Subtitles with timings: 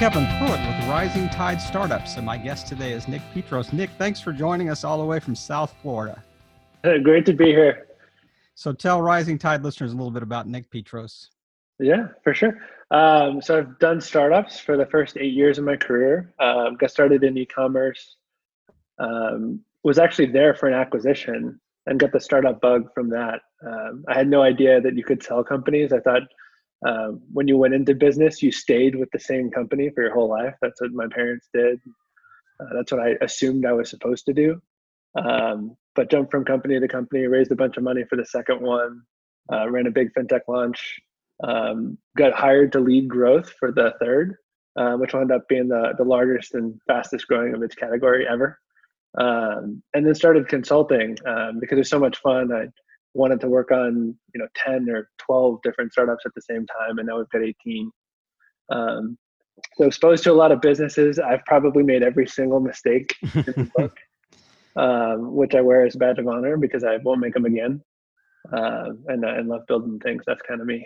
[0.00, 3.70] Kevin Pruitt with Rising Tide Startups, and my guest today is Nick Petros.
[3.70, 6.24] Nick, thanks for joining us all the way from South Florida.
[6.82, 7.86] Hey, Great to be here.
[8.54, 11.28] So, tell Rising Tide listeners a little bit about Nick Petros.
[11.78, 12.58] Yeah, for sure.
[12.90, 16.32] Um, so, I've done startups for the first eight years of my career.
[16.38, 18.16] Um, got started in e-commerce.
[18.98, 23.40] Um, was actually there for an acquisition and got the startup bug from that.
[23.66, 25.92] Um, I had no idea that you could sell companies.
[25.92, 26.22] I thought
[26.86, 30.28] um, when you went into business, you stayed with the same company for your whole
[30.28, 30.54] life.
[30.62, 31.78] That's what my parents did.
[32.60, 34.60] Uh, that's what I assumed I was supposed to do.
[35.14, 38.62] Um, but jumped from company to company, raised a bunch of money for the second
[38.62, 39.02] one,
[39.52, 41.00] uh, ran a big fintech launch,
[41.42, 44.36] um, got hired to lead growth for the third,
[44.76, 48.58] uh, which wound up being the, the largest and fastest growing of its category ever.
[49.18, 52.52] Um, and then started consulting um, because it was so much fun.
[52.52, 52.68] I
[53.14, 56.98] wanted to work on you know 10 or 12 different startups at the same time
[56.98, 57.90] and now we've got 18
[58.70, 59.18] um,
[59.76, 63.70] so exposed to a lot of businesses i've probably made every single mistake in the
[63.76, 63.96] book
[64.76, 67.82] um, which i wear as a badge of honor because i won't make them again.
[68.56, 70.22] Uh, and, and love building things.
[70.26, 70.84] That's kind of me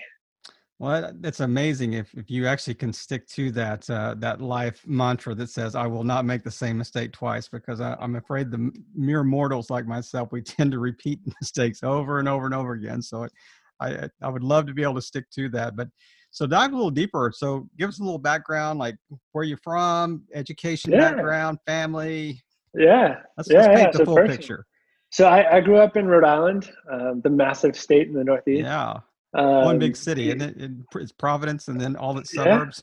[0.84, 5.34] well, it's amazing if, if you actually can stick to that uh, that life mantra
[5.36, 8.70] that says, "I will not make the same mistake twice," because I, am afraid the
[8.94, 13.00] mere mortals like myself we tend to repeat mistakes over and over and over again.
[13.00, 13.32] So, it,
[13.80, 15.74] I I would love to be able to stick to that.
[15.74, 15.88] But
[16.30, 17.32] so dive a little deeper.
[17.34, 18.96] So give us a little background, like
[19.32, 21.12] where you're from, education yeah.
[21.12, 22.42] background, family.
[22.74, 23.90] Yeah, let's, yeah, let's paint yeah.
[23.92, 24.66] the so full picture.
[25.10, 28.64] So I, I, grew up in Rhode Island, um, the massive state in the Northeast.
[28.64, 28.98] Yeah.
[29.34, 30.70] Um, One big city, and it?
[30.94, 32.82] It's Providence, and then all its suburbs.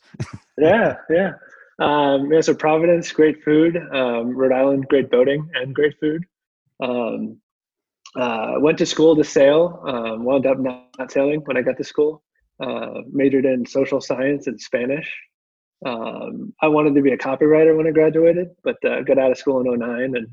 [0.58, 1.32] Yeah, yeah.
[1.32, 1.32] yeah.
[1.80, 3.78] Um, yeah so Providence, great food.
[3.78, 6.24] Um, Rhode Island, great boating and great food.
[6.82, 7.38] Um,
[8.16, 9.82] uh, went to school to sail.
[9.88, 12.24] Um, wound up not, not, sailing when I got to school.
[12.60, 15.12] Uh, majored in social science and Spanish.
[15.86, 19.38] Um, I wanted to be a copywriter when I graduated, but uh, got out of
[19.38, 20.28] school in 09 and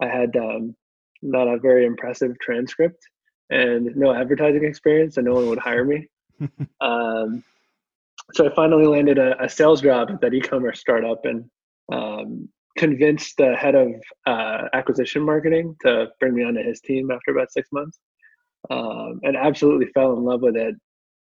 [0.00, 0.76] I had um,
[1.22, 2.98] not a very impressive transcript
[3.52, 6.08] and no advertising experience, and no one would hire me.
[6.80, 7.44] um,
[8.32, 11.44] so I finally landed a, a, sales job at that e-commerce startup, and
[11.92, 12.48] um,
[12.78, 13.88] convinced the head of
[14.26, 17.98] uh, acquisition marketing to bring me onto his team after about six months,
[18.70, 20.74] um, and absolutely fell in love with it,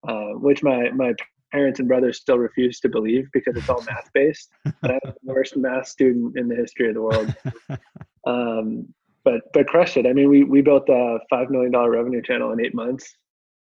[0.07, 1.13] uh, which my my
[1.51, 4.49] parents and brothers still refuse to believe because it's all math based.
[4.81, 7.35] But I'm the worst math student in the history of the world.
[8.27, 8.91] Um,
[9.25, 10.05] but but crushed it.
[10.05, 13.13] I mean, we we built a five million dollar revenue channel in eight months,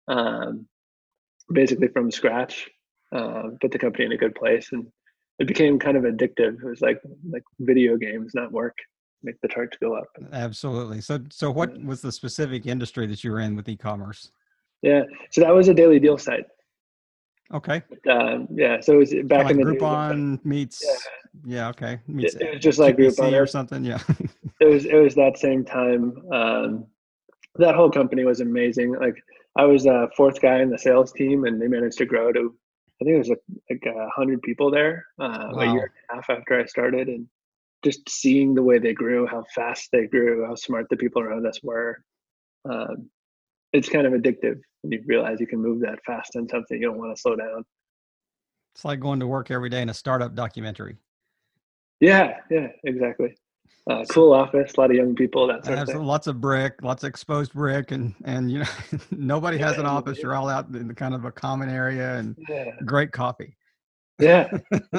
[0.09, 0.68] um,
[1.53, 2.69] basically from scratch.
[3.14, 4.88] Uh, put the company in a good place, and
[5.38, 6.56] it became kind of addictive.
[6.62, 7.00] It was like
[7.31, 8.75] like video games, not work.
[9.22, 10.08] Make the charts go up.
[10.34, 11.00] Absolutely.
[11.00, 14.31] So so what was the specific industry that you were in with e-commerce?
[14.81, 16.46] Yeah, so that was a daily deal site.
[17.53, 17.84] Okay.
[18.09, 20.84] Um, yeah, so it was back like in the Groupon meets.
[21.46, 21.56] Yeah.
[21.56, 21.70] yeah.
[21.70, 22.00] okay.
[22.08, 23.85] Meets it, it was just like Groupon or something.
[23.85, 24.00] Yeah.
[24.63, 26.16] it was it was that same time.
[26.31, 26.85] Um,
[27.56, 28.96] that whole company was amazing.
[28.96, 29.16] Like
[29.57, 32.56] I was a fourth guy in the sales team, and they managed to grow to
[33.02, 35.59] I think it was like, like a hundred people there uh, wow.
[35.59, 37.28] a year and a half after I started, and
[37.84, 41.46] just seeing the way they grew, how fast they grew, how smart the people around
[41.46, 42.02] us were.
[42.69, 43.09] Um,
[43.73, 46.88] it's kind of addictive when you realize you can move that fast in something you
[46.88, 47.66] don't want to slow down.
[48.73, 50.97] It's like going to work every day in a startup documentary.
[52.00, 53.35] Yeah, yeah, exactly.
[53.90, 55.46] Uh, cool office, a lot of young people.
[55.48, 56.04] That sort of thing.
[56.04, 58.66] Lots of brick, lots of exposed brick, and and you know
[59.12, 60.20] nobody has an office.
[60.20, 62.72] You're all out in the kind of a common area, and yeah.
[62.86, 63.58] great coffee.
[64.20, 64.50] Yeah,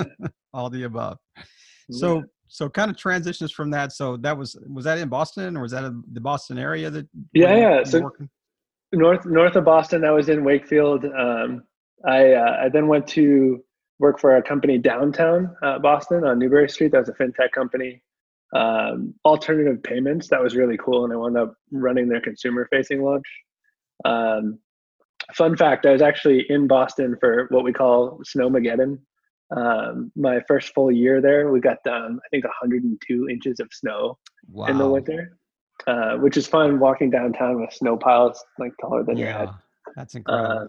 [0.53, 1.17] all the above.
[1.91, 2.23] So yeah.
[2.49, 3.93] so kind of transitions from that.
[3.93, 7.09] So that was was that in Boston or was that in the Boston area that?
[7.33, 7.85] Yeah, yeah.
[7.85, 8.29] So working?
[8.93, 11.07] north north of Boston, I was in Wakefield.
[11.07, 11.65] Um,
[12.07, 13.65] I uh, I then went to
[13.99, 16.93] work for a company downtown uh, Boston on Newbury Street.
[16.93, 18.03] That was a fintech company.
[18.53, 20.29] Um, alternative payments.
[20.29, 23.27] That was really cool, and I wound up running their consumer facing launch.
[24.05, 24.59] Um,
[25.35, 28.99] fun fact: I was actually in Boston for what we call Snowmageddon.
[29.55, 34.19] Um, my first full year there, we got down I think 102 inches of snow
[34.51, 34.67] wow.
[34.67, 35.37] in the winter
[35.87, 39.49] uh, which is fun walking downtown with snow piles like taller than yeah, your head.
[39.97, 40.59] That's incredible.
[40.59, 40.67] Uh,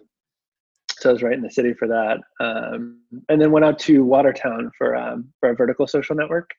[0.98, 4.02] so I was right in the city for that, um, and then went out to
[4.02, 6.50] Watertown for um, for a vertical social network,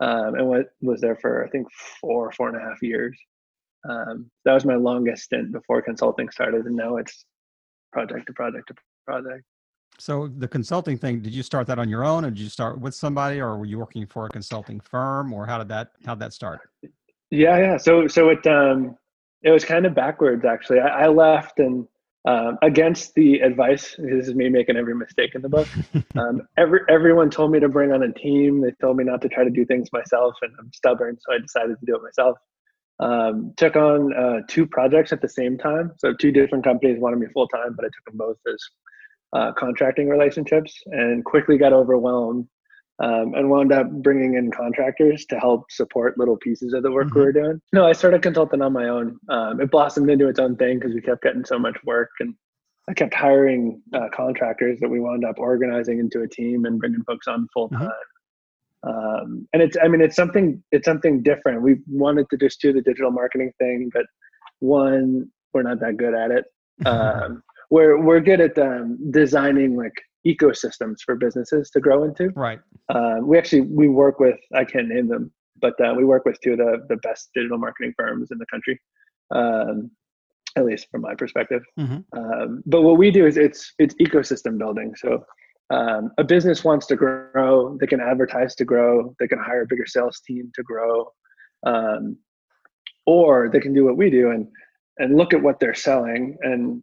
[0.00, 1.68] um, and went, was there for I think
[2.00, 3.18] four four and a half years.
[3.88, 7.24] Um, that was my longest stint before consulting started, and now it's
[7.92, 8.74] project to project to
[9.06, 9.44] project.
[9.98, 12.80] So the consulting thing, did you start that on your own, or did you start
[12.80, 16.14] with somebody, or were you working for a consulting firm, or how did that how
[16.14, 16.60] did that start?
[17.30, 17.76] Yeah, yeah.
[17.76, 18.96] So so it um
[19.42, 20.80] it was kind of backwards actually.
[20.80, 21.86] I, I left and
[22.24, 23.94] um, against the advice.
[23.98, 25.68] This is me making every mistake in the book.
[26.16, 28.60] Um, every everyone told me to bring on a team.
[28.60, 31.38] They told me not to try to do things myself, and I'm stubborn, so I
[31.38, 32.36] decided to do it myself.
[32.98, 35.92] Um, took on uh, two projects at the same time.
[35.98, 38.62] So two different companies wanted me full time, but I took them both as
[39.32, 42.48] uh, contracting relationships, and quickly got overwhelmed
[43.00, 47.08] um, and wound up bringing in contractors to help support little pieces of the work
[47.08, 47.18] mm-hmm.
[47.18, 47.60] we were doing.
[47.72, 49.18] No, I started consulting on my own.
[49.28, 52.34] Um, it blossomed into its own thing because we kept getting so much work, and
[52.88, 57.02] I kept hiring uh, contractors that we wound up organizing into a team and bringing
[57.04, 57.84] folks on full mm-hmm.
[57.84, 57.90] time.
[57.90, 58.00] Mm-hmm.
[58.82, 61.62] Um, and it's, I mean, it's something, it's something different.
[61.62, 64.06] We wanted to just do the digital marketing thing, but
[64.60, 66.44] one, we're not that good at it.
[66.86, 69.92] Um, we're we're good at um, designing like
[70.26, 72.30] ecosystems for businesses to grow into.
[72.36, 72.60] Right.
[72.88, 76.38] Uh, we actually we work with I can't name them, but uh, we work with
[76.40, 78.80] two of the the best digital marketing firms in the country,
[79.34, 79.90] um,
[80.56, 81.62] at least from my perspective.
[81.78, 82.18] Mm-hmm.
[82.18, 84.94] Um, but what we do is it's it's ecosystem building.
[84.96, 85.24] So
[85.70, 89.66] um, a business wants to grow, they can advertise to grow, they can hire a
[89.66, 91.12] bigger sales team to grow,
[91.64, 92.16] um,
[93.06, 94.48] or they can do what we do and
[94.98, 96.82] and look at what they're selling and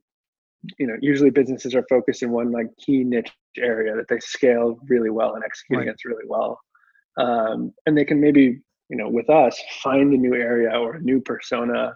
[0.77, 4.77] you know usually businesses are focused in one like key niche area that they scale
[4.88, 5.88] really well and execute right.
[5.88, 6.59] against really well
[7.18, 8.59] um, and they can maybe
[8.89, 11.95] you know with us find a new area or a new persona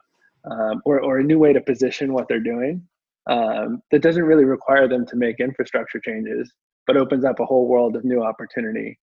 [0.50, 2.82] um, or, or a new way to position what they're doing
[3.30, 6.52] um, that doesn't really require them to make infrastructure changes
[6.88, 8.98] but opens up a whole world of new opportunity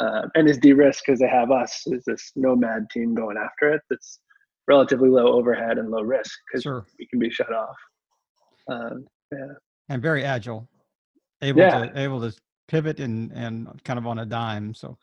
[0.00, 3.82] uh, and is de-risked because they have us as this nomad team going after it
[3.90, 4.20] that's
[4.66, 6.86] relatively low overhead and low risk because sure.
[6.98, 7.76] we can be shut off
[8.68, 9.46] um, yeah.
[9.88, 10.68] And very agile,
[11.42, 11.86] able yeah.
[11.86, 12.36] to able to
[12.66, 14.74] pivot and and kind of on a dime.
[14.74, 14.98] So,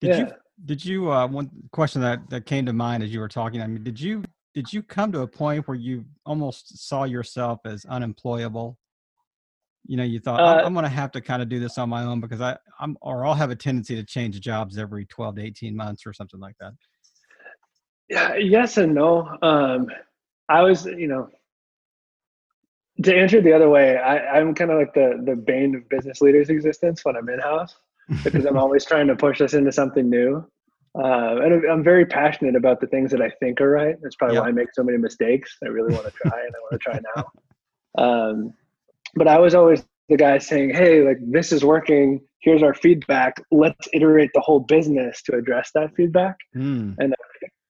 [0.00, 0.18] did yeah.
[0.18, 0.32] you
[0.64, 3.62] did you uh, one question that that came to mind as you were talking?
[3.62, 4.22] I mean, did you
[4.54, 8.78] did you come to a point where you almost saw yourself as unemployable?
[9.86, 11.76] You know, you thought uh, I'm, I'm going to have to kind of do this
[11.76, 15.06] on my own because I I'm or I'll have a tendency to change jobs every
[15.06, 16.72] 12 to 18 months or something like that.
[18.08, 19.36] Yeah, yes and no.
[19.42, 19.88] Um,
[20.48, 21.30] I was, you know,
[23.02, 25.88] to answer it the other way, I, I'm kind of like the the bane of
[25.88, 27.76] business leaders' existence when I'm in house
[28.22, 30.46] because I'm always trying to push us into something new.
[30.96, 33.96] Uh, and I'm very passionate about the things that I think are right.
[34.00, 34.44] That's probably yep.
[34.44, 35.56] why I make so many mistakes.
[35.64, 37.24] I really want to try, and I want to try now.
[37.96, 38.54] Um,
[39.14, 42.20] but I was always the guy saying, "Hey, like this is working.
[42.38, 43.42] Here's our feedback.
[43.50, 46.94] Let's iterate the whole business to address that feedback." Mm.
[46.98, 47.14] And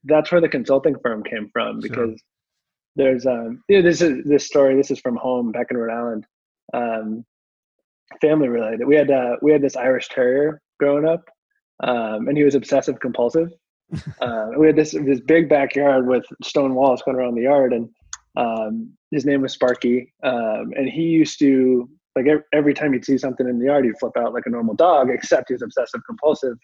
[0.04, 2.16] that's where the consulting firm came from because sure
[2.96, 6.26] there's um yeah, this is this story this is from home back in rhode island.
[6.72, 7.24] Um
[8.20, 11.28] family related we had uh we had this irish terrier growing up
[11.82, 13.50] um and he was obsessive compulsive.
[14.20, 17.88] Uh, we had this this big backyard with stone walls going around the yard and
[18.36, 23.18] um his name was sparky um and he used to like every time he'd see
[23.18, 26.00] something in the yard he'd flip out like a normal dog except he was obsessive
[26.06, 26.56] compulsive.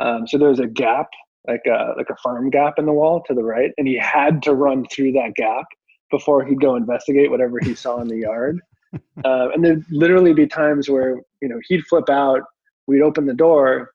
[0.00, 1.08] Um so there was a gap
[1.46, 4.42] like a like a farm gap in the wall to the right, and he had
[4.44, 5.66] to run through that gap
[6.10, 8.60] before he'd go investigate whatever he saw in the yard.
[9.24, 12.42] Uh, and there'd literally be times where you know he'd flip out,
[12.86, 13.90] we'd open the door,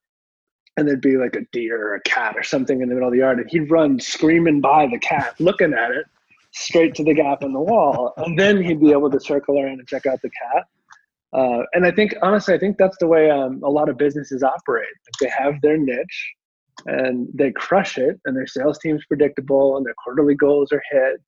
[0.75, 3.13] and there'd be like a deer or a cat or something in the middle of
[3.13, 6.05] the yard, and he'd run screaming by the cat, looking at it,
[6.51, 9.79] straight to the gap in the wall, and then he'd be able to circle around
[9.79, 10.65] and check out the cat.
[11.31, 14.43] Uh, and I think honestly, I think that's the way um, a lot of businesses
[14.43, 14.87] operate.
[15.21, 16.33] They have their niche,
[16.85, 21.21] and they crush it and their sales team's predictable and their quarterly goals are hit.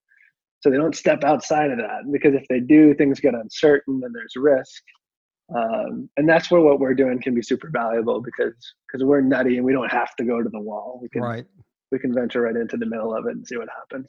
[0.61, 4.13] So they don't step outside of that because if they do things get uncertain and
[4.13, 4.83] there's risk.
[5.55, 8.53] Um, and that's where what we're doing can be super valuable because
[8.87, 10.99] because we're nutty and we don't have to go to the wall.
[11.01, 11.45] We can right.
[11.91, 14.07] we can venture right into the middle of it and see what happens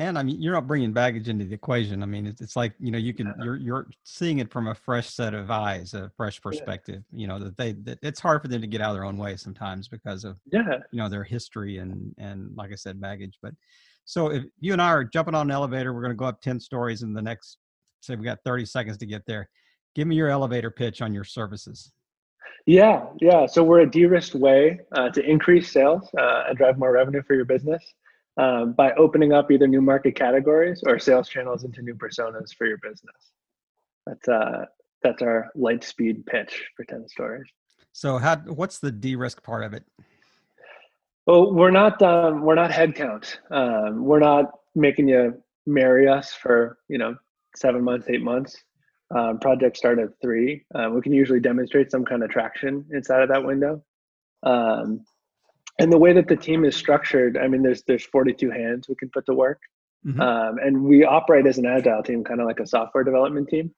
[0.00, 2.02] and I mean, you're not bringing baggage into the equation.
[2.04, 4.74] I mean, it's, it's like you know, you can you're you're seeing it from a
[4.74, 7.02] fresh set of eyes, a fresh perspective.
[7.10, 7.20] Yeah.
[7.20, 9.16] You know that they that it's hard for them to get out of their own
[9.16, 13.38] way sometimes because of yeah, you know, their history and and like I said, baggage.
[13.42, 13.54] But
[14.04, 16.40] so if you and I are jumping on an elevator, we're going to go up
[16.40, 17.58] ten stories in the next.
[18.00, 19.48] Say we got 30 seconds to get there.
[19.96, 21.90] Give me your elevator pitch on your services.
[22.64, 23.46] Yeah, yeah.
[23.46, 27.34] So we're a de-risked way uh, to increase sales uh, and drive more revenue for
[27.34, 27.82] your business
[28.38, 32.66] um, by opening up either new market categories or sales channels into new personas for
[32.66, 33.32] your business.
[34.06, 34.64] That's uh,
[35.02, 37.46] that's our light speed pitch for 10 stories.
[37.92, 39.84] So how what's the de-risk part of it?
[41.26, 43.36] Well, we're not um, we're not headcount.
[43.50, 47.16] Um, we're not making you marry us for you know
[47.56, 48.56] seven months, eight months.
[49.14, 50.64] Um, projects start at three.
[50.74, 53.82] Uh, we can usually demonstrate some kind of traction inside of that window.
[54.42, 55.04] Um,
[55.78, 58.96] and the way that the team is structured, I mean, there's there's 42 hands we
[58.96, 59.60] can put to work.
[60.06, 60.20] Mm-hmm.
[60.20, 63.72] Um, and we operate as an agile team, kind of like a software development team.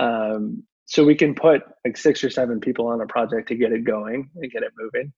[0.00, 3.72] Um, so we can put like six or seven people on a project to get
[3.72, 5.12] it going and get it moving.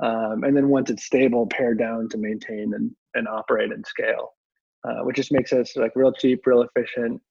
[0.00, 4.34] Um, and then once it's stable, pare down to maintain and, and operate and scale,
[4.86, 7.22] uh, which just makes us like real cheap, real efficient,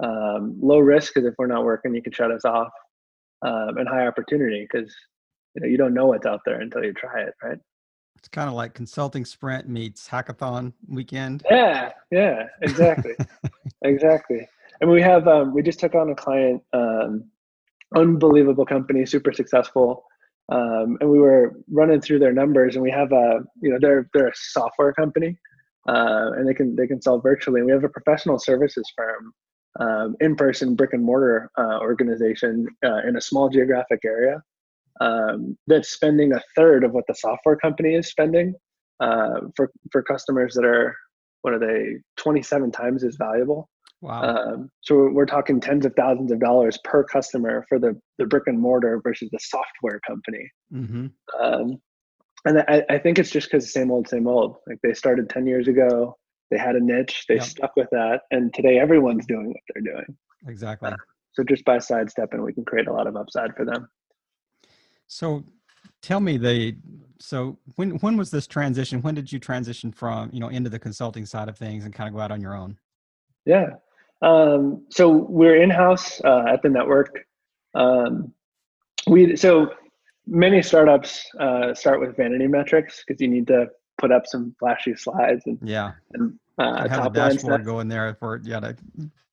[0.00, 2.70] um, low risk because if we're not working, you can shut us off,
[3.42, 4.94] um, and high opportunity because
[5.54, 7.58] you know you don't know what's out there until you try it, right?
[8.20, 11.42] It's kind of like consulting sprint meets hackathon weekend.
[11.50, 13.14] Yeah, yeah, exactly,
[13.82, 14.46] exactly.
[14.82, 17.24] And we have um, we just took on a client, um,
[17.96, 20.04] unbelievable company, super successful,
[20.52, 24.10] um, and we were running through their numbers, and we have a you know they're
[24.12, 25.38] they're a software company,
[25.88, 27.60] uh, and they can they can sell virtually.
[27.60, 29.32] And we have a professional services firm
[29.80, 34.42] um, in-person brick and mortar uh, organization uh, in a small geographic area
[35.00, 38.54] um, that's spending a third of what the software company is spending
[39.00, 40.94] uh, for for customers that are
[41.42, 43.68] what are they 27 times as valuable.
[44.02, 44.22] Wow.
[44.22, 48.44] Um, so we're talking tens of thousands of dollars per customer for the the brick
[48.46, 50.50] and mortar versus the software company.
[50.72, 51.06] Mm-hmm.
[51.42, 51.80] um,
[52.46, 54.56] and I, I think it's just because same old same old.
[54.66, 56.16] Like they started 10 years ago.
[56.50, 57.26] They had a niche.
[57.28, 57.44] They yep.
[57.44, 58.22] stuck with that.
[58.30, 60.16] And today everyone's doing what they're doing.
[60.46, 60.90] Exactly.
[60.90, 60.96] Uh,
[61.32, 63.86] so just by sidestepping we can create a lot of upside for them
[65.10, 65.44] so
[66.02, 66.76] tell me the
[67.18, 70.78] so when when was this transition when did you transition from you know into the
[70.78, 72.78] consulting side of things and kind of go out on your own
[73.44, 73.70] yeah
[74.22, 77.26] um, so we're in-house uh, at the network
[77.74, 78.32] um,
[79.08, 79.72] we so
[80.26, 83.66] many startups uh, start with vanity metrics because you need to
[83.98, 88.14] put up some flashy slides and yeah and uh, have a dashboard go in there
[88.20, 88.76] for yeah to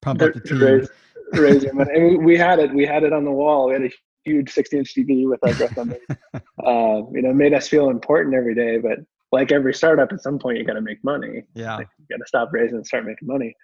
[0.02, 0.60] pump up the team.
[0.60, 0.90] Raise,
[1.34, 1.92] raise money.
[1.94, 2.74] And we had it.
[2.74, 3.68] We had it on the wall.
[3.68, 3.92] We had a
[4.28, 6.02] huge 60 inch TV with our growth numbers.
[6.34, 8.78] uh, you know, made us feel important every day.
[8.78, 9.00] But
[9.32, 11.44] like every startup, at some point you got to make money.
[11.54, 13.56] Yeah, like, you got to stop raising and start making money.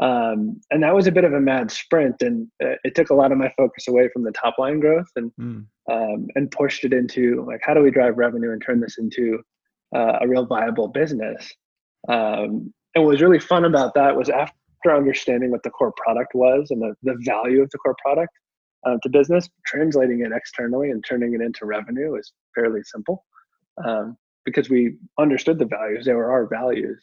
[0.00, 3.14] Um, and that was a bit of a mad sprint, and uh, it took a
[3.14, 5.64] lot of my focus away from the top line growth and mm.
[5.90, 9.40] um, and pushed it into like how do we drive revenue and turn this into
[9.94, 11.52] uh, a real viable business.
[12.08, 14.52] Um, and what was really fun about that was after
[14.94, 18.32] understanding what the core product was and the, the value of the core product
[18.86, 23.24] uh, to business, translating it externally and turning it into revenue is fairly simple
[23.84, 26.04] um, because we understood the values.
[26.04, 27.00] They were our values.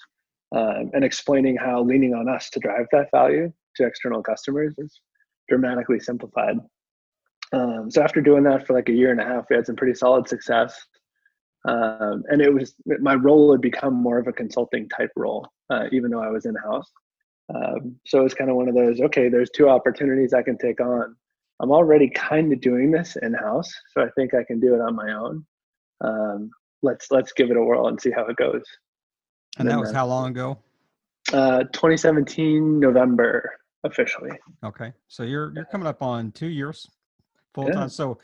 [0.52, 5.00] Um, and explaining how leaning on us to drive that value to external customers is
[5.48, 6.58] dramatically simplified.
[7.54, 9.76] Um, so after doing that for like a year and a half, we had some
[9.76, 10.88] pretty solid success
[11.66, 15.86] um, and it was my role had become more of a consulting type role uh,
[15.92, 16.90] even though i was in house
[17.54, 20.80] um, so was kind of one of those okay there's two opportunities i can take
[20.80, 21.16] on
[21.62, 24.82] i'm already kind of doing this in house so i think i can do it
[24.82, 25.46] on my own.
[26.02, 26.52] Um,
[26.82, 28.64] let's let's give it a whirl and see how it goes.
[29.58, 30.58] And, and that was how long ago?
[31.34, 33.52] Uh, 2017 november
[33.84, 34.32] officially.
[34.64, 36.88] Okay so you're you're coming up on two years
[37.54, 37.74] full yeah.
[37.74, 38.18] time so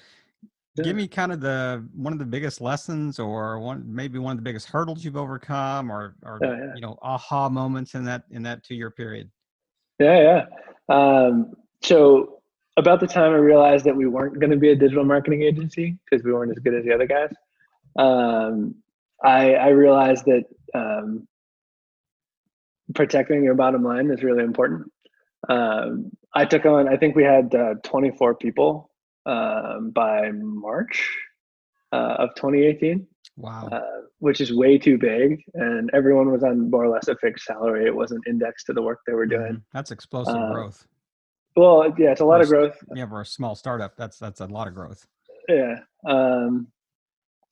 [0.75, 0.83] yeah.
[0.83, 4.37] give me kind of the one of the biggest lessons or one maybe one of
[4.37, 6.71] the biggest hurdles you've overcome or or oh, yeah.
[6.75, 9.29] you know aha moments in that in that two year period.
[9.99, 10.45] Yeah
[10.89, 10.95] yeah.
[10.95, 12.41] Um, so
[12.77, 15.97] about the time i realized that we weren't going to be a digital marketing agency
[16.03, 17.31] because we weren't as good as the other guys
[17.97, 18.75] um,
[19.23, 21.27] I, I realized that um,
[22.93, 24.91] protecting your bottom line is really important
[25.49, 28.89] um, i took on i think we had uh, 24 people
[29.25, 31.11] um, by March
[31.91, 33.07] uh, of 2018.
[33.37, 33.67] Wow.
[33.71, 33.81] Uh,
[34.19, 35.43] which is way too big.
[35.55, 37.85] And everyone was on more or less a fixed salary.
[37.85, 39.53] It wasn't indexed to the work they were doing.
[39.53, 39.73] Mm-hmm.
[39.73, 40.85] That's explosive uh, growth.
[41.55, 42.77] Well, yeah, it's a lot of growth.
[42.93, 45.07] Yeah, for a small startup, that's that's a lot of growth.
[45.47, 45.75] Yeah.
[46.07, 46.67] Um,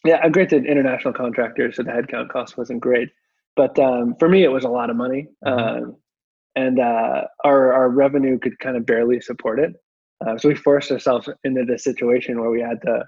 [0.06, 3.10] yeah, I granted, international contractors, so the headcount cost wasn't great.
[3.56, 5.28] But um, for me, it was a lot of money.
[5.46, 5.84] Mm-hmm.
[5.84, 5.96] Um,
[6.56, 9.74] and uh, our, our revenue could kind of barely support it.
[10.26, 13.06] Uh, so we forced ourselves into this situation where we had to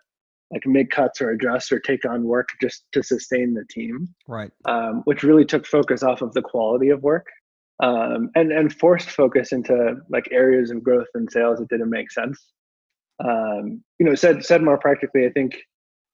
[0.51, 4.07] like make cuts or adjust or take on work just to sustain the team.
[4.27, 4.51] Right.
[4.65, 7.27] Um, which really took focus off of the quality of work
[7.81, 12.11] um, and and forced focus into like areas of growth and sales that didn't make
[12.11, 12.43] sense.
[13.23, 15.55] Um, you know, said said more practically, I think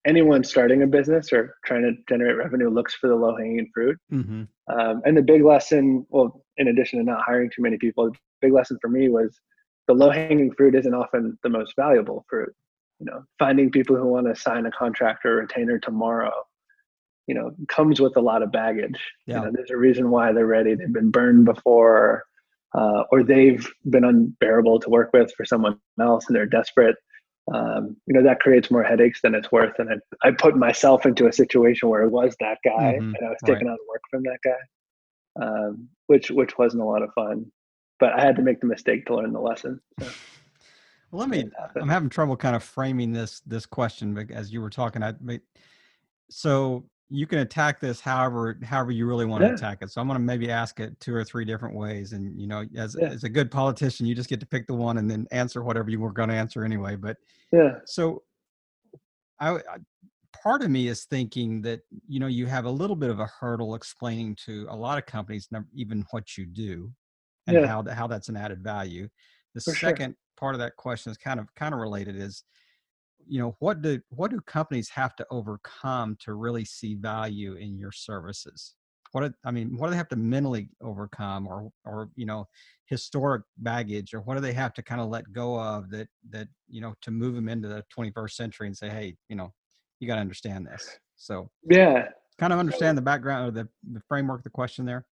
[0.06, 3.98] anyone starting a business or trying to generate revenue looks for the low hanging fruit.
[4.12, 4.44] Mm-hmm.
[4.74, 8.18] Um, and the big lesson, well, in addition to not hiring too many people, the
[8.42, 9.40] big lesson for me was
[9.88, 12.54] the low hanging fruit isn't often the most valuable fruit.
[13.00, 16.32] You know, finding people who want to sign a contract or retainer tomorrow,
[17.28, 19.00] you know, comes with a lot of baggage.
[19.26, 19.40] Yeah.
[19.40, 20.76] You know, there's a reason why they're ready.
[20.76, 22.24] They've been burned before,
[22.74, 26.96] uh, or they've been unbearable to work with for someone else, and they're desperate.
[27.54, 29.78] Um, you know, that creates more headaches than it's worth.
[29.80, 29.90] And
[30.24, 33.14] I, I put myself into a situation where it was that guy, mm-hmm.
[33.16, 33.74] and I was taking right.
[33.74, 35.46] on work from that guy.
[35.46, 37.52] um, which which wasn't a lot of fun.
[38.00, 39.80] But I had to make the mistake to learn the lesson.
[40.00, 40.08] So.
[41.12, 41.52] Well, let me.
[41.76, 45.04] I'm having trouble kind of framing this this question as you were talking.
[45.04, 45.14] I
[46.30, 49.50] so you can attack this however however you really want yeah.
[49.50, 49.92] to attack it.
[49.92, 52.66] So I'm going to maybe ask it two or three different ways, and you know,
[52.76, 53.10] as yeah.
[53.10, 55.90] as a good politician, you just get to pick the one and then answer whatever
[55.90, 56.96] you were going to answer anyway.
[56.96, 57.18] But
[57.52, 58.24] yeah, so
[59.40, 59.62] I, I
[60.42, 63.26] part of me is thinking that you know you have a little bit of a
[63.26, 66.92] hurdle explaining to a lot of companies even what you do
[67.48, 67.68] and yeah.
[67.68, 69.10] how how that's an added value.
[69.54, 70.18] The For second sure.
[70.38, 72.44] part of that question is kind of kind of related is
[73.28, 77.78] you know what do what do companies have to overcome to really see value in
[77.78, 78.76] your services?
[79.12, 82.48] What do, i mean what do they have to mentally overcome or or you know
[82.86, 86.48] historic baggage or what do they have to kind of let go of that that
[86.70, 89.52] you know to move them into the 21st century and say hey you know
[90.02, 91.00] you got to understand this.
[91.16, 92.08] So yeah.
[92.38, 95.06] kind of understand the background or the, the framework of the question there.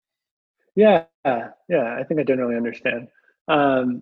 [0.76, 1.06] Yeah.
[1.26, 3.08] Yeah i think i generally understand.
[3.48, 4.02] Um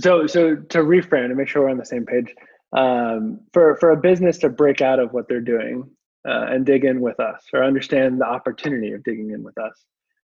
[0.00, 2.34] so so to reframe to make sure we're on the same page
[2.72, 5.88] um, for for a business to break out of what they're doing
[6.28, 9.84] uh, and dig in with us or understand the opportunity of digging in with us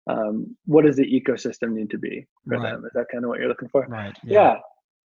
[0.09, 2.73] um, what does the ecosystem need to be for right.
[2.73, 2.85] them?
[2.85, 3.87] Is that kind of what you're looking for?
[3.88, 4.57] Right yeah, yeah.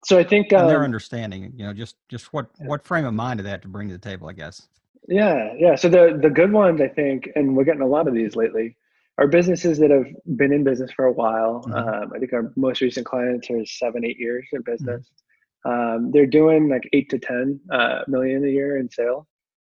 [0.05, 3.39] so i think um, their understanding you know just just what what frame of mind
[3.39, 4.69] do they have to bring to the table i guess.
[5.09, 5.75] Yeah yeah.
[5.75, 8.77] So the the good ones i think and we're getting a lot of these lately
[9.17, 11.63] are businesses that have been in business for a while.
[11.67, 11.75] Mm-hmm.
[11.75, 15.03] um, i think our most recent clients are seven eight years in business.
[15.03, 15.21] Mm-hmm
[15.65, 19.27] um, they're doing like eight to ten uh, million a year in sale,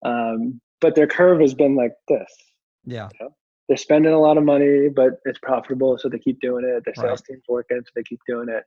[0.04, 2.32] um, but their curve has been like this.
[2.84, 3.34] Yeah, you know?
[3.70, 6.84] they're spending a lot of money, but it's profitable, so they keep doing it.
[6.84, 7.34] Their sales right.
[7.34, 8.64] team's working, so they keep doing it.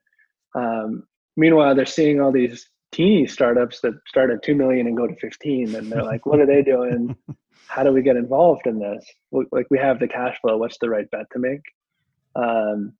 [0.55, 1.03] Um,
[1.35, 5.15] meanwhile, they're seeing all these teeny startups that start at two million and go to
[5.17, 7.15] fifteen, and they're like, "What are they doing?
[7.67, 9.05] How do we get involved in this?
[9.51, 10.57] Like, we have the cash flow.
[10.57, 11.61] What's the right bet to make?"
[12.35, 12.93] Um,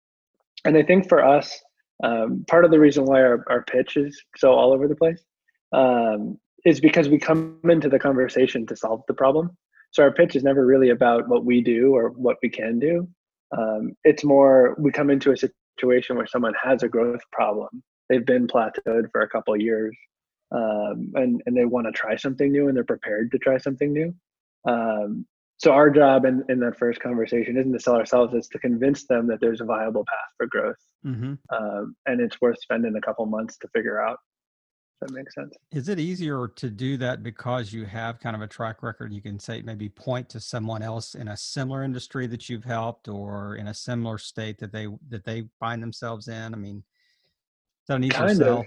[0.65, 1.58] and I think for us,
[2.03, 5.23] um, part of the reason why our, our pitch is so all over the place
[5.73, 9.56] um, is because we come into the conversation to solve the problem.
[9.91, 13.08] So our pitch is never really about what we do or what we can do.
[13.56, 17.84] Um, it's more we come into a situation where someone has a growth problem.
[18.10, 19.95] They've been plateaued for a couple years,
[20.51, 23.93] um, and and they want to try something new, and they're prepared to try something
[23.93, 24.15] new.
[24.67, 25.25] Um,
[25.63, 29.06] so our job in, in that first conversation isn't to sell ourselves it's to convince
[29.06, 30.76] them that there's a viable path for growth.
[31.06, 31.34] Mm-hmm.
[31.56, 34.17] um, and it's worth spending a couple months to figure out
[35.02, 35.56] if that makes sense.
[35.71, 39.13] Is it easier to do that because you have kind of a track record?
[39.13, 43.08] You can say maybe point to someone else in a similar industry that you've helped
[43.08, 46.54] or in a similar state that they that they find themselves in?
[46.54, 46.78] I mean
[47.84, 48.60] is that an easier kind sell?
[48.60, 48.65] of.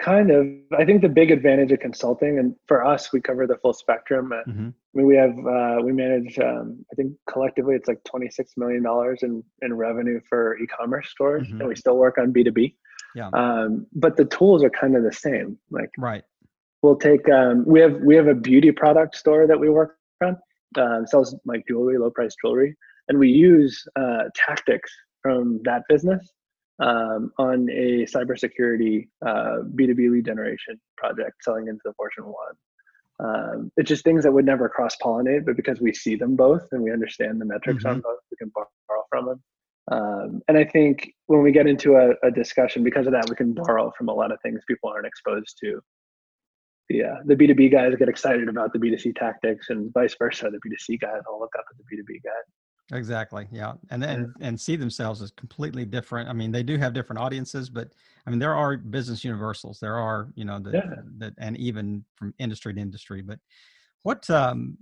[0.00, 0.46] Kind of.
[0.78, 4.32] I think the big advantage of consulting, and for us, we cover the full spectrum.
[4.48, 4.68] Mm-hmm.
[4.68, 6.38] I mean, we have uh, we manage.
[6.38, 11.10] Um, I think collectively, it's like twenty six million dollars in in revenue for e-commerce
[11.10, 11.60] stores, mm-hmm.
[11.60, 12.76] and we still work on B two B.
[13.14, 13.28] Yeah.
[13.34, 15.58] Um, but the tools are kind of the same.
[15.70, 16.24] Like, right.
[16.82, 17.28] We'll take.
[17.28, 20.38] Um, we have we have a beauty product store that we work on.
[20.78, 22.74] Uh, sells like jewelry, low price jewelry,
[23.08, 26.32] and we use uh, tactics from that business
[26.80, 32.34] um, on a cybersecurity uh, B2B lead generation project selling into the Fortune 1.
[33.22, 36.66] Um, it's just things that would never cross pollinate, but because we see them both
[36.72, 37.96] and we understand the metrics mm-hmm.
[37.96, 39.42] on both, we can borrow from them.
[39.90, 43.34] Um, and I think when we get into a, a, discussion, because of that, we
[43.34, 45.80] can borrow from a lot of things people aren't exposed to.
[46.88, 50.50] The, uh, the B2B guys get excited about the B2C tactics and vice versa.
[50.50, 52.44] The B2C guys all look up at the B2B guys.
[52.92, 53.46] Exactly.
[53.52, 53.74] Yeah.
[53.90, 56.28] And then and see themselves as completely different.
[56.28, 57.88] I mean, they do have different audiences, but
[58.26, 59.78] I mean, there are business universals.
[59.78, 60.94] There are, you know, that, yeah.
[61.18, 63.22] that and even from industry to industry.
[63.22, 63.38] But
[64.02, 64.76] what um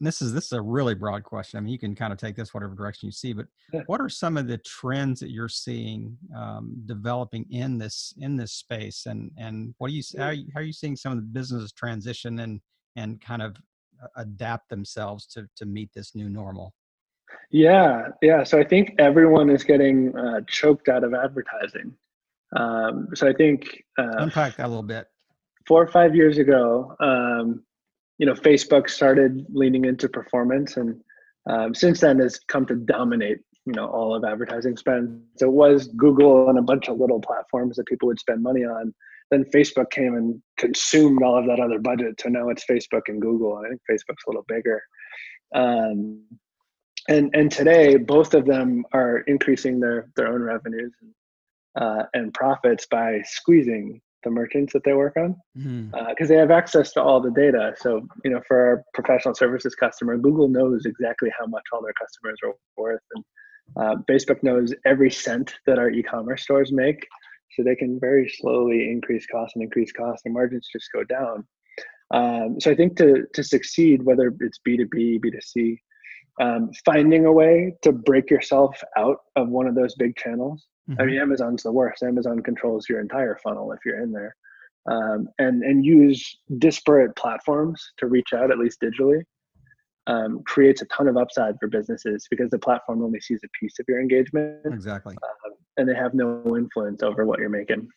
[0.00, 1.58] this is this is a really broad question.
[1.58, 3.82] I mean, you can kind of take this whatever direction you see, but yeah.
[3.86, 8.52] what are some of the trends that you're seeing um, developing in this in this
[8.52, 11.18] space, and and what do you how, are you how are you seeing some of
[11.18, 12.60] the businesses transition and
[12.96, 13.56] and kind of
[14.02, 16.72] uh, adapt themselves to to meet this new normal?
[17.50, 18.44] Yeah, yeah.
[18.44, 21.94] So I think everyone is getting uh, choked out of advertising.
[22.56, 25.06] Um, so I think uh, unpack that a little bit.
[25.66, 27.62] Four or five years ago, um,
[28.18, 31.00] you know, Facebook started leaning into performance, and
[31.48, 35.22] um, since then has come to dominate, you know, all of advertising spend.
[35.36, 38.64] So it was Google and a bunch of little platforms that people would spend money
[38.64, 38.94] on.
[39.30, 42.20] Then Facebook came and consumed all of that other budget.
[42.20, 44.82] So now it's Facebook and Google, and I think Facebook's a little bigger.
[45.54, 46.22] Um,
[47.10, 50.92] and and today both of them are increasing their their own revenues
[51.82, 55.94] uh, and profits by squeezing the merchants that they work on because mm-hmm.
[55.94, 57.90] uh, they have access to all the data so
[58.24, 62.38] you know for our professional services customer google knows exactly how much all their customers
[62.44, 63.24] are worth and
[63.76, 67.00] Uh, Facebook knows every cent that our e-commerce stores make,
[67.52, 71.36] so they can very slowly increase costs and increase costs, and margins just go down.
[72.18, 75.80] Um, so I think to to succeed, whether it's B two B, B two C,
[76.40, 80.66] um, finding a way to break yourself out of one of those big channels.
[80.88, 81.00] Mm-hmm.
[81.00, 82.02] I mean, Amazon's the worst.
[82.02, 84.34] Amazon controls your entire funnel if you're in there,
[84.90, 89.22] um, and and use disparate platforms to reach out at least digitally
[90.06, 93.78] um, creates a ton of upside for businesses because the platform only sees a piece
[93.78, 94.60] of your engagement.
[94.66, 95.16] Exactly.
[95.22, 97.88] Um, and they have no influence over what you're making.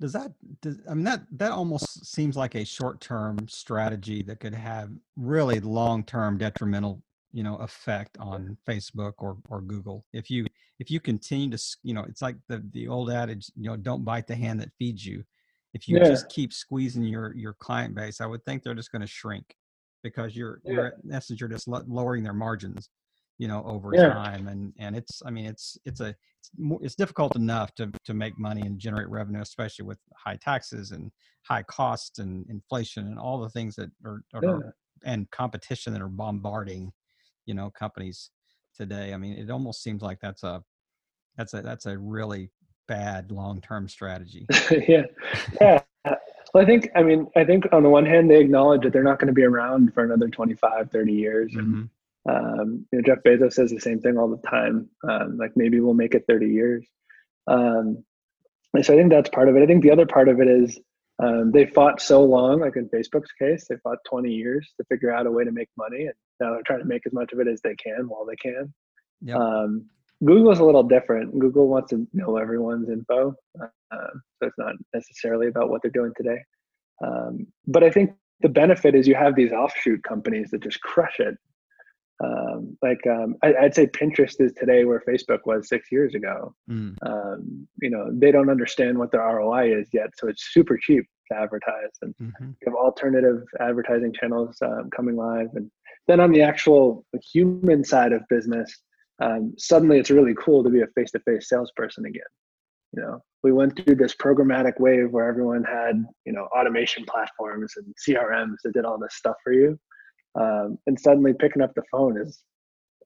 [0.00, 4.40] Does that, does, I mean, that, that almost seems like a short term strategy that
[4.40, 10.04] could have really long term detrimental, you know, effect on Facebook or, or Google.
[10.12, 10.46] If you,
[10.78, 14.04] if you continue to, you know, it's like the, the old adage, you know, don't
[14.04, 15.24] bite the hand that feeds you.
[15.74, 16.08] If you yeah.
[16.08, 19.54] just keep squeezing your, your client base, I would think they're just going to shrink
[20.02, 20.72] because you're yeah.
[20.72, 22.90] you're in essence you're just lowering their margins
[23.38, 24.12] you know over yeah.
[24.12, 27.90] time and and it's i mean it's it's a it's, more, it's difficult enough to
[28.04, 31.10] to make money and generate revenue especially with high taxes and
[31.42, 36.08] high costs and inflation and all the things that are, are and competition that are
[36.08, 36.92] bombarding
[37.48, 38.30] you know companies
[38.76, 40.62] today i mean it almost seems like that's a
[41.36, 42.50] that's a that's a really
[42.86, 44.46] bad long-term strategy
[44.88, 45.02] yeah
[45.60, 45.80] yeah
[46.54, 49.02] well, I think, I mean, I think on the one hand, they acknowledge that they're
[49.02, 51.52] not going to be around for another 25, 30 years.
[51.54, 51.82] Mm-hmm.
[52.26, 54.88] And, um, you know, Jeff Bezos says the same thing all the time.
[55.08, 56.86] Um, like maybe we'll make it 30 years.
[57.46, 58.04] Um,
[58.82, 59.62] so I think that's part of it.
[59.62, 60.78] I think the other part of it is
[61.22, 65.12] um, they fought so long, like in Facebook's case, they fought 20 years to figure
[65.12, 66.02] out a way to make money.
[66.02, 68.36] And now they're trying to make as much of it as they can while they
[68.36, 68.72] can.
[69.22, 69.36] Yep.
[69.36, 69.86] Um,
[70.24, 71.38] Google's a little different.
[71.38, 76.12] Google wants to know everyone's info, uh, so it's not necessarily about what they're doing
[76.16, 76.38] today.
[77.04, 81.20] Um, but I think the benefit is you have these offshoot companies that just crush
[81.20, 81.36] it.
[82.22, 86.52] Um, like um, I, would say Pinterest is today where Facebook was six years ago.
[86.68, 86.96] Mm.
[87.80, 91.38] you know, they don't understand what their ROI is yet, so it's super cheap to
[91.38, 92.46] advertise, and mm-hmm.
[92.46, 95.48] you have alternative advertising channels um, coming live.
[95.54, 95.70] And
[96.08, 98.74] then on the actual human side of business
[99.20, 102.22] um, suddenly it's really cool to be a face-to-face salesperson again.
[102.92, 107.74] You know we went through this programmatic wave where everyone had you know automation platforms
[107.76, 109.78] and crms that did all this stuff for you.
[110.34, 112.42] Um, and suddenly picking up the phone is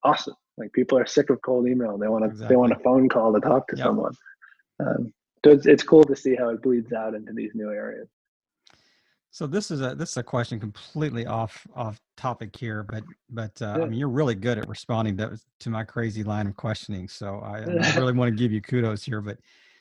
[0.05, 0.35] awesome.
[0.59, 1.97] Like people are sick of cold email.
[1.99, 2.49] They want to exactly.
[2.49, 3.87] they want a phone call to talk to yep.
[3.87, 4.13] someone.
[4.81, 5.13] Um,
[5.45, 8.09] so it's, it's cool to see how it bleeds out into these new areas
[9.33, 13.51] so this is a this is a question completely off off topic here, but but
[13.63, 13.85] uh, yeah.
[13.85, 17.09] I mean you're really good at responding to to my crazy line of questioning.
[17.09, 19.23] So I, I really want to give you kudos here.
[19.23, 19.39] But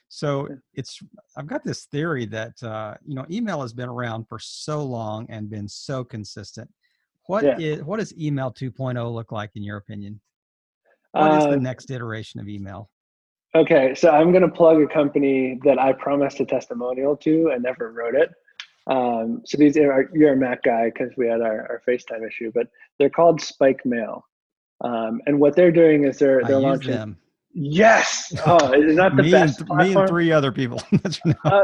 [0.07, 1.01] so it's
[1.35, 5.25] I've got this theory that uh, you know email has been around for so long
[5.29, 6.69] and been so consistent.
[7.25, 7.57] What yeah.
[7.59, 10.21] is what does email 2.0 look like in your opinion?
[11.11, 12.89] What is the uh, next iteration of email?
[13.53, 17.61] Okay, so I'm going to plug a company that I promised a testimonial to and
[17.61, 18.31] never wrote it.
[18.87, 22.51] Um, so these are you're a Mac guy because we had our, our FaceTime issue,
[22.53, 22.67] but
[22.97, 24.25] they're called Spike Mail.
[24.83, 26.91] Um, and what they're doing is they're they're launching.
[26.91, 27.17] Them.
[27.53, 28.33] Yes.
[28.45, 29.61] Oh, it's not the me best.
[29.61, 30.81] And, me and three other people.
[31.03, 31.61] That's uh,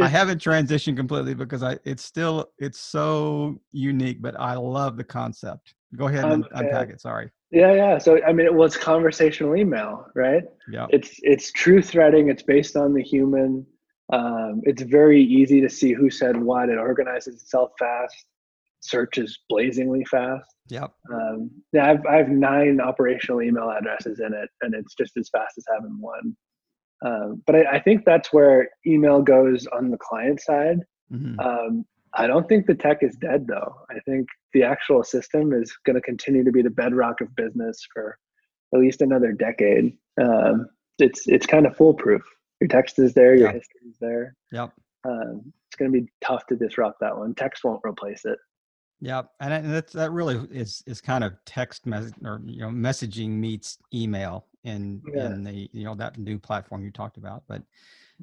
[0.00, 5.04] I haven't transitioned completely because I it's still it's so unique, but I love the
[5.04, 5.74] concept.
[5.96, 7.00] Go ahead and um, unpack it.
[7.00, 7.30] Sorry.
[7.50, 7.98] Yeah, yeah.
[7.98, 10.42] So I mean, it was conversational email, right?
[10.70, 10.86] Yeah.
[10.90, 12.28] It's it's true threading.
[12.28, 13.66] It's based on the human.
[14.12, 16.68] Um, it's very easy to see who said what.
[16.68, 18.26] It organizes itself fast.
[18.80, 20.48] Search is blazingly fast.
[20.68, 20.92] Yep.
[21.12, 25.28] Um, yeah, I've, I have nine operational email addresses in it, and it's just as
[25.30, 26.36] fast as having one.
[27.04, 30.80] Um, but I, I, think that's where email goes on the client side.
[31.12, 31.38] Mm-hmm.
[31.38, 33.74] Um, I don't think the tech is dead, though.
[33.90, 37.84] I think the actual system is going to continue to be the bedrock of business
[37.92, 38.16] for
[38.72, 39.92] at least another decade.
[40.20, 42.22] Um, it's it's kind of foolproof.
[42.60, 44.34] Your text is there, your history is there.
[44.52, 44.72] Yep.
[45.04, 47.34] Um, it's going to be tough to disrupt that one.
[47.34, 48.38] Text won't replace it.
[49.00, 53.28] Yeah, and that's that really is is kind of text message or you know messaging
[53.28, 55.26] meets email in yeah.
[55.26, 57.42] in the you know that new platform you talked about.
[57.46, 57.62] But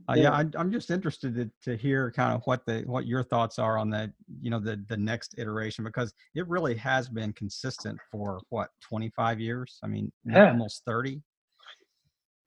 [0.09, 3.05] uh, yeah, yeah I, am just interested to, to hear kind of what the what
[3.05, 7.07] your thoughts are on the you know the the next iteration because it really has
[7.07, 9.79] been consistent for what 25 years.
[9.83, 10.49] I mean, yeah.
[10.49, 11.21] almost 30.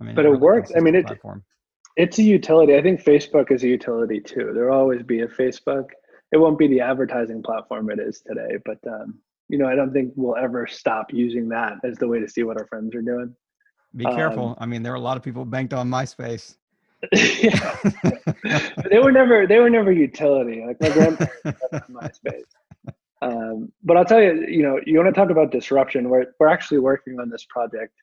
[0.00, 0.72] I mean, but it, really works.
[0.76, 1.44] I mean, it platform.
[1.96, 2.76] It's a utility.
[2.76, 4.52] I think Facebook is a utility too.
[4.54, 5.86] There'll always be a Facebook.
[6.32, 9.92] It won't be the advertising platform it is today, but um, you know, I don't
[9.92, 13.02] think we'll ever stop using that as the way to see what our friends are
[13.02, 13.34] doing.
[13.94, 14.48] Be careful.
[14.48, 16.56] Um, I mean, there are a lot of people banked on MySpace.
[17.12, 17.76] yeah.
[18.90, 20.64] they were never they were never utility.
[20.66, 21.32] Like my grandparents
[21.90, 22.42] MySpace.
[23.22, 26.08] Um, but I'll tell you, you know, you want to talk about disruption.
[26.08, 27.94] We're we're actually working on this project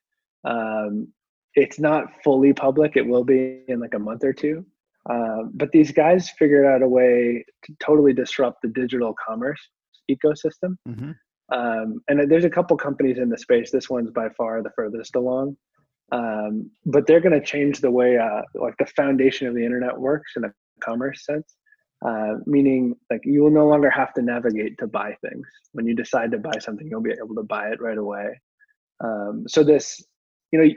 [0.43, 1.09] Um,
[1.55, 2.95] it's not fully public.
[2.95, 4.65] It will be in like a month or two.
[5.09, 9.59] Um, but these guys figured out a way to totally disrupt the digital commerce
[10.09, 10.77] ecosystem.
[10.87, 11.11] Mm-hmm.
[11.51, 13.69] Um, and there's a couple companies in the space.
[13.71, 15.57] This one's by far the furthest along.
[16.11, 19.99] Um, but they're going to change the way, uh, like the foundation of the internet
[19.99, 21.55] works in a commerce sense.
[22.05, 25.47] Uh, meaning, like you will no longer have to navigate to buy things.
[25.71, 28.41] When you decide to buy something, you'll be able to buy it right away.
[29.01, 30.03] Um, so this,
[30.51, 30.69] you know,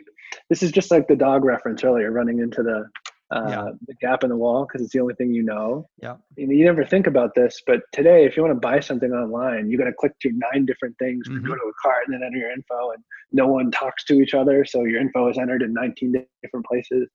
[0.48, 2.86] this is just like the dog reference earlier, running into the
[3.34, 3.68] uh, yeah.
[3.86, 5.88] the gap in the wall because it's the only thing you know.
[6.00, 6.16] Yeah.
[6.36, 9.10] You, know, you never think about this, but today, if you want to buy something
[9.10, 11.42] online, you got to click through nine different things mm-hmm.
[11.42, 14.20] to go to a cart and then enter your info, and no one talks to
[14.20, 17.08] each other, so your info is entered in 19 different places.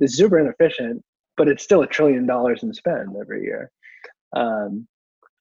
[0.00, 1.02] It's super inefficient,
[1.36, 3.70] but it's still a trillion dollars in spend every year.
[4.34, 4.86] Um,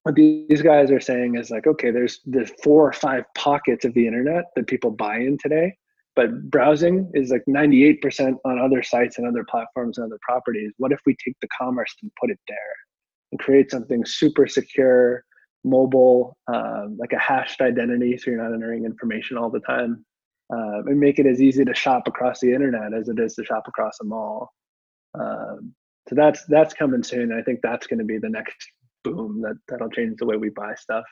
[0.03, 3.93] what these guys are saying is like, okay, there's there's four or five pockets of
[3.93, 5.73] the internet that people buy in today
[6.17, 10.71] but browsing is like 98% on other sites and other platforms and other properties.
[10.77, 12.57] What if we take the commerce and put it there
[13.31, 15.23] and create something super secure
[15.63, 20.03] mobile um, like a hashed identity so you're not entering information all the time
[20.51, 23.45] um, and make it as easy to shop across the internet as it is to
[23.45, 24.51] shop across a mall?
[25.17, 25.73] Um,
[26.09, 28.55] so that's that's coming soon i think that's going to be the next
[29.03, 31.03] boom that that'll change the way we buy stuff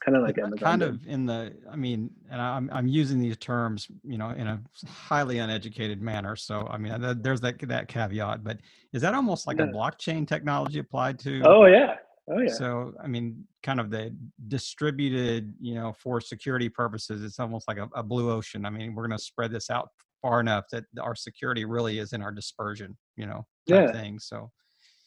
[0.00, 0.58] kind of like Amazon.
[0.58, 4.46] Kind of in the, I mean, and I'm I'm using these terms, you know, in
[4.46, 6.36] a highly uneducated manner.
[6.36, 8.44] So I mean, there's that that caveat.
[8.44, 8.58] But
[8.92, 9.64] is that almost like yeah.
[9.64, 11.42] a blockchain technology applied to?
[11.44, 11.96] Oh yeah.
[12.30, 12.52] Oh yeah.
[12.52, 14.14] So I mean, kind of the
[14.48, 18.64] distributed, you know, for security purposes, it's almost like a, a blue ocean.
[18.64, 22.12] I mean, we're going to spread this out far enough that our security really is
[22.12, 23.90] in our dispersion, you know, yeah.
[23.90, 24.18] thing.
[24.20, 24.50] So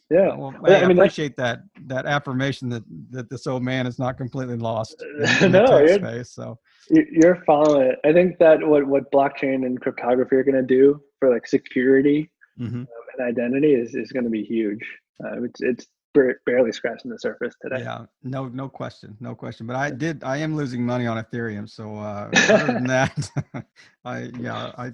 [0.09, 0.29] yeah.
[0.29, 4.17] Uh, well, I, mean, appreciate that that affirmation that that this old man is not
[4.17, 5.03] completely lost
[5.41, 6.31] in no, the tech space.
[6.31, 7.99] So you're following it.
[8.05, 12.29] I think that what what blockchain and cryptography are going to do for like security
[12.59, 12.81] mm-hmm.
[12.81, 12.87] um,
[13.17, 14.85] and identity is is going to be huge.
[15.23, 15.87] Uh, it's it's
[16.45, 17.83] barely scratching the surface today.
[17.83, 19.67] Yeah, no, no question, no question.
[19.67, 21.69] But I did, I am losing money on Ethereum.
[21.69, 23.29] So uh, other than that,
[24.05, 24.91] I yeah, I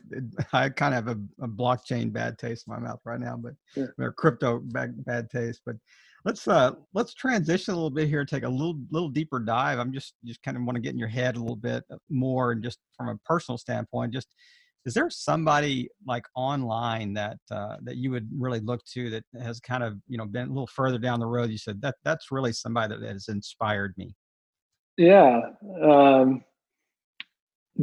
[0.54, 3.54] I kind of have a, a, blockchain bad taste in my mouth right now, but
[3.76, 3.86] yeah.
[4.00, 5.62] or crypto bad, bad taste.
[5.66, 5.76] But
[6.26, 9.80] let's uh let's transition a little bit here, take a little little deeper dive.
[9.80, 12.52] I'm just just kind of want to get in your head a little bit more,
[12.52, 14.28] and just from a personal standpoint, just
[14.86, 19.60] is there somebody like online that uh, that you would really look to that has
[19.60, 22.32] kind of you know been a little further down the road you said that that's
[22.32, 24.14] really somebody that has inspired me
[24.98, 25.42] yeah
[25.84, 26.44] um,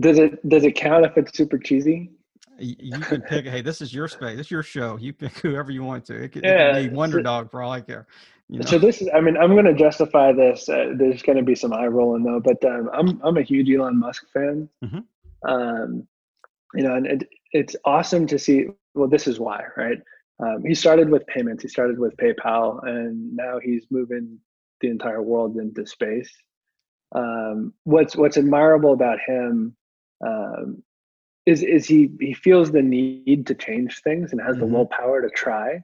[0.01, 2.11] does it does it count if it's super cheesy
[2.59, 5.71] you can pick hey this is your space this is your show you pick whoever
[5.71, 7.81] you want to it could, yeah, it could be wonder so, dog for all i
[7.81, 8.07] care
[8.49, 8.67] you know?
[8.67, 11.55] so this is i mean i'm going to justify this uh, there's going to be
[11.55, 15.49] some eye rolling though but um, i'm i'm a huge elon musk fan mm-hmm.
[15.49, 16.07] um,
[16.75, 18.67] you know, and it, it's awesome to see.
[18.95, 19.99] Well, this is why, right?
[20.41, 21.63] Um, he started with payments.
[21.63, 24.39] He started with PayPal, and now he's moving
[24.81, 26.31] the entire world into space.
[27.15, 29.75] Um, what's what's admirable about him
[30.25, 30.83] um,
[31.47, 34.61] is is he he feels the need to change things and has mm-hmm.
[34.61, 35.83] the willpower to try,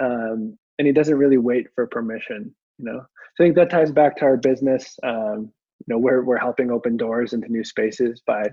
[0.00, 2.54] um, and he doesn't really wait for permission.
[2.78, 2.98] You know,
[3.36, 4.98] so I think that ties back to our business.
[5.02, 5.52] Um,
[5.86, 8.50] you know, we're we're helping open doors into new spaces by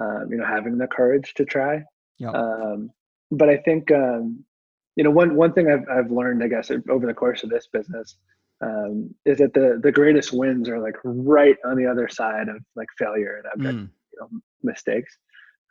[0.00, 1.82] um, you know, having the courage to try.
[2.18, 2.34] Yep.
[2.34, 2.90] Um,
[3.30, 4.44] but I think, um,
[4.96, 7.68] you know, one, one thing I've, I've learned, I guess, over the course of this
[7.72, 8.16] business
[8.60, 12.56] um, is that the, the greatest wins are like right on the other side of
[12.76, 13.72] like failure and mm.
[14.12, 14.28] you know,
[14.62, 15.16] mistakes.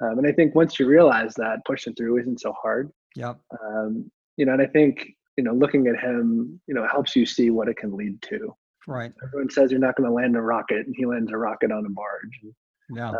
[0.02, 2.92] Um, and I think once you realize that pushing through isn't so hard.
[3.16, 3.40] Yep.
[3.64, 5.08] Um, you know, and I think,
[5.38, 8.56] you know, looking at him, you know, helps you see what it can lead to.
[8.88, 9.14] Right.
[9.24, 11.86] Everyone says you're not going to land a rocket and he lands a rocket on
[11.86, 12.42] a barge.
[12.90, 13.12] Yeah.
[13.12, 13.18] Uh,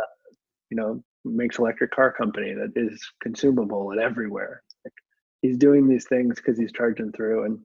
[0.74, 4.92] you know makes electric car company that is consumable and everywhere like
[5.40, 7.58] he's doing these things because he's charging through and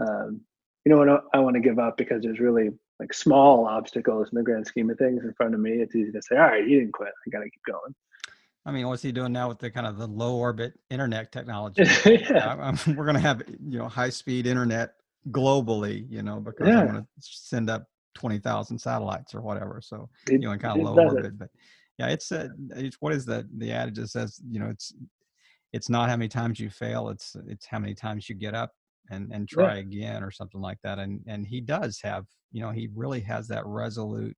[0.00, 0.40] um,
[0.84, 4.38] you know what i want to give up because there's really like small obstacles in
[4.38, 6.64] the grand scheme of things in front of me it's easy to say all right
[6.64, 7.94] he didn't quit i gotta keep going
[8.66, 11.82] I mean, what's he doing now with the kind of the low orbit internet technology?
[12.06, 12.74] yeah.
[12.96, 14.94] we're going to have you know high speed internet
[15.30, 16.80] globally, you know, because yeah.
[16.80, 19.82] I want to send up twenty thousand satellites or whatever.
[19.82, 21.26] So you know, in kind of low orbit.
[21.26, 21.38] It.
[21.38, 21.50] But
[21.98, 24.94] yeah it's a it's what is the the adage that says you know it's
[25.72, 28.70] it's not how many times you fail it's it's how many times you get up
[29.10, 29.80] and and try yeah.
[29.80, 33.46] again or something like that and and he does have you know he really has
[33.48, 34.36] that resolute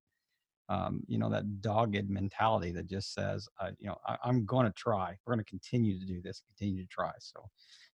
[0.69, 4.67] um, you know that dogged mentality that just says uh, you know I, am going
[4.67, 5.15] to try.
[5.25, 7.13] We're going to continue to do this continue to try.
[7.19, 7.49] So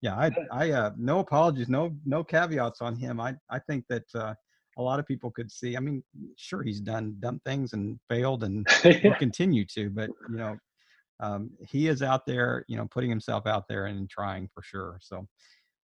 [0.02, 3.20] yeah i i uh, no apologies no no caveats on him.
[3.20, 4.34] I i think that uh,
[4.80, 5.76] a lot of people could see.
[5.76, 6.02] I mean,
[6.36, 8.66] sure, he's done dumb things and failed and
[9.04, 10.56] will continue to, but you know,
[11.20, 14.98] um, he is out there, you know, putting himself out there and trying for sure.
[15.02, 15.26] So,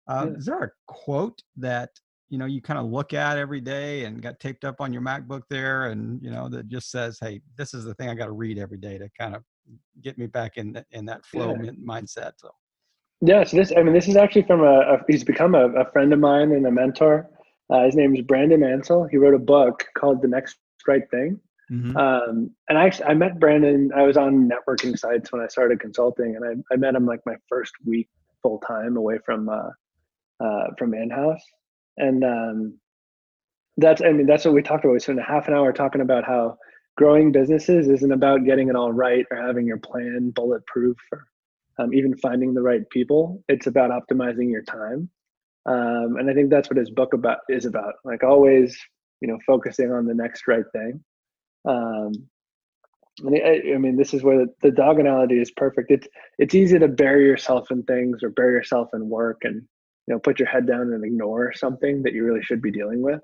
[0.09, 0.37] uh, yeah.
[0.37, 1.91] is there a quote that
[2.31, 5.03] you know you kind of look at every day and got taped up on your
[5.03, 8.27] MacBook there, and you know that just says, "Hey, this is the thing I got
[8.27, 9.43] to read every day to kind of
[10.03, 11.71] get me back in in that flow yeah.
[11.73, 12.51] mindset." So.
[13.23, 15.91] Yeah, so this, I mean, this is actually from a, a he's become a, a,
[15.91, 17.27] friend of mine and a mentor.
[17.69, 19.05] Uh, his name is Brandon Ansell.
[19.05, 21.41] He wrote a book called The Next Right Thing.
[21.71, 21.97] Mm-hmm.
[21.97, 25.81] Um, and I actually, I met Brandon, I was on networking sites when I started
[25.81, 28.09] consulting and I, I met him like my first week
[28.43, 29.71] full time away from, uh,
[30.39, 31.43] uh, from in-house.
[31.97, 32.79] And, um,
[33.79, 34.95] that's, I mean, that's what we talked about.
[34.95, 36.57] We spent a half an hour talking about how
[36.97, 41.27] growing businesses isn't about getting it all right or having your plan bulletproof or
[41.79, 43.43] um, even finding the right people.
[43.49, 45.11] It's about optimizing your time.
[45.67, 47.95] Um, and I think that's what his book about is about.
[48.05, 48.79] Like always,
[49.21, 51.03] you know, focusing on the next right thing.
[51.69, 52.13] Um,
[53.27, 55.91] I, I mean, this is where the, the dog analogy is perfect.
[55.91, 56.07] It's
[56.39, 60.19] it's easy to bury yourself in things or bury yourself in work and you know
[60.19, 63.21] put your head down and ignore something that you really should be dealing with.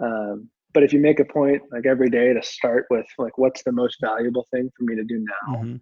[0.00, 3.62] Um, but if you make a point like every day to start with like what's
[3.64, 5.76] the most valuable thing for me to do now mm-hmm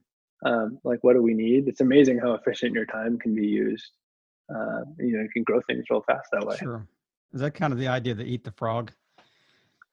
[0.44, 3.90] um, like what do we need it's amazing how efficient your time can be used
[4.50, 6.56] uh, you know you can grow things real fast that way.
[6.56, 6.86] Sure.
[7.32, 8.92] Is that kind of the idea to eat the frog?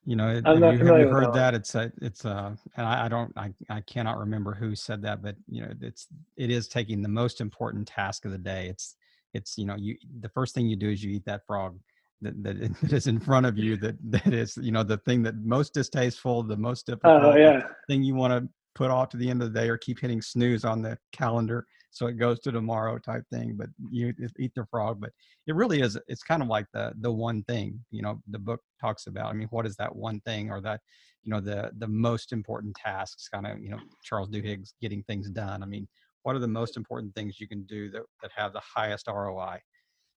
[0.06, 3.08] You know have, you, have you heard that, it's a it's a and I, I,
[3.10, 7.02] don't I, I cannot remember who said that but you know it's it is taking
[7.02, 8.68] the most important task of the day.
[8.70, 8.96] It's
[9.34, 11.78] it's you know you the first thing you do is you eat that frog
[12.22, 12.58] that, that,
[12.94, 16.44] is in front of you that that is you know the thing that most distasteful
[16.44, 17.62] the most oh, difficult uh, yeah.
[17.88, 20.22] thing you want to put off to the end of the day or keep hitting
[20.22, 24.66] snooze on the calendar so it goes to tomorrow type thing but you eat the
[24.66, 25.12] frog but
[25.48, 28.62] it really is it's kind of like the the one thing you know the book
[28.80, 30.82] talks about i mean what is that one thing or that
[31.24, 35.30] you know the the most important tasks kind of you know charles duhigg's getting things
[35.30, 35.88] done i mean
[36.24, 39.58] what are the most important things you can do that, that have the highest roi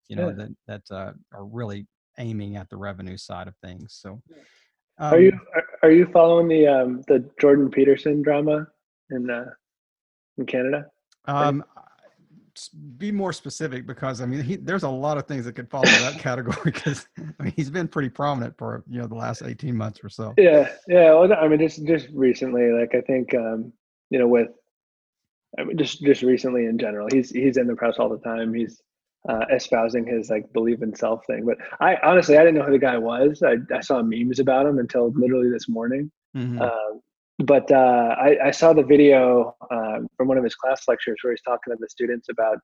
[0.08, 0.46] you know yeah.
[0.66, 1.86] that that uh, are really
[2.18, 4.20] aiming at the revenue side of things so
[5.00, 8.66] um, are you are, are you following the um, the Jordan Peterson drama
[9.10, 9.46] in uh,
[10.36, 10.86] in Canada?
[11.26, 11.64] Um,
[12.98, 15.86] be more specific because I mean he, there's a lot of things that could fall
[15.86, 19.42] in that category because I mean he's been pretty prominent for you know the last
[19.42, 20.34] 18 months or so.
[20.36, 21.14] Yeah, yeah.
[21.14, 23.72] Well, I mean just just recently, like I think um,
[24.10, 24.48] you know with
[25.58, 28.52] I mean just just recently in general, he's he's in the press all the time.
[28.52, 28.82] He's
[29.28, 31.46] uh, espousing his like believe in self thing.
[31.46, 33.42] But I honestly I didn't know who the guy was.
[33.42, 36.10] I, I saw memes about him until literally this morning.
[36.36, 36.60] Mm-hmm.
[36.60, 36.98] Uh,
[37.44, 41.32] but uh, I, I, saw the video um, from one of his class lectures where
[41.32, 42.58] he's talking to the students about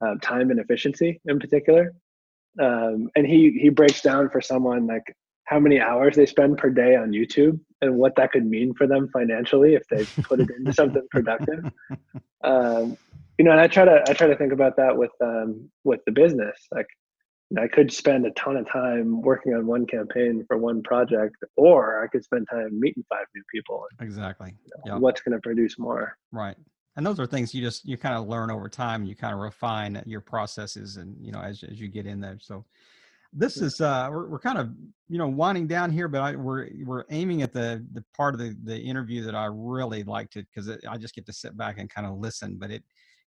[0.00, 1.92] um, time and efficiency in particular.
[2.60, 5.02] Um, and he he breaks down for someone like
[5.44, 8.86] how many hours they spend per day on YouTube and what that could mean for
[8.86, 11.70] them financially if they put it into something productive.
[12.42, 12.98] Um,
[13.38, 16.00] you know, and I try to I try to think about that with um with
[16.04, 16.66] the business.
[16.70, 16.86] Like
[17.58, 22.02] I could spend a ton of time working on one campaign for one project, or
[22.02, 23.84] I could spend time meeting five new people.
[24.00, 24.54] Exactly.
[24.64, 25.02] You know, yep.
[25.02, 26.16] What's going to produce more?
[26.32, 26.56] Right.
[26.96, 29.04] And those are things you just you kind of learn over time.
[29.04, 32.38] You kind of refine your processes, and you know as as you get in there.
[32.40, 32.64] So
[33.34, 34.70] this is uh we're, we're kind of
[35.08, 38.40] you know winding down here but I, we're we're aiming at the the part of
[38.40, 41.78] the the interview that i really liked it because i just get to sit back
[41.78, 42.84] and kind of listen but it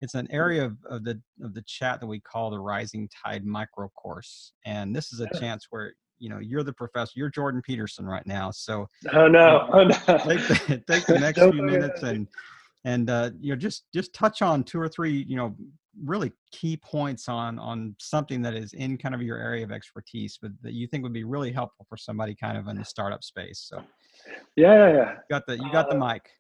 [0.05, 3.45] it's an area of, of the of the chat that we call the Rising Tide
[3.45, 7.13] Micro Course, and this is a chance where you know you're the professor.
[7.17, 9.95] You're Jordan Peterson right now, so oh no, oh, no.
[10.19, 12.29] take the, take the next few minutes and
[12.85, 15.57] and uh, you know just just touch on two or three you know
[16.05, 20.39] really key points on on something that is in kind of your area of expertise,
[20.41, 23.25] but that you think would be really helpful for somebody kind of in the startup
[23.25, 23.67] space.
[23.69, 23.83] So
[24.55, 25.13] yeah, yeah, yeah.
[25.13, 26.31] You got the you got the uh, mic.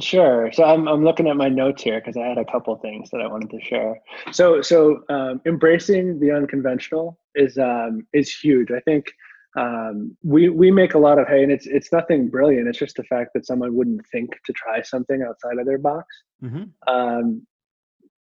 [0.00, 0.50] Sure.
[0.52, 3.20] So I'm I'm looking at my notes here because I had a couple things that
[3.20, 4.00] I wanted to share.
[4.32, 8.72] So so um, embracing the unconventional is um, is huge.
[8.72, 9.12] I think
[9.56, 12.66] um, we we make a lot of hay, and it's it's nothing brilliant.
[12.66, 16.06] It's just the fact that someone wouldn't think to try something outside of their box.
[16.42, 16.64] Mm-hmm.
[16.92, 17.46] Um,